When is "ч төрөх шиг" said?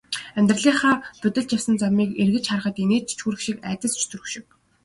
3.99-4.45